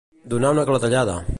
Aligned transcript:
Donar 0.33 0.53
una 0.57 0.65
clatellada. 0.71 1.21